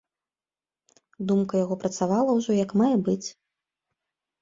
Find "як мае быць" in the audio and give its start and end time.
2.65-3.25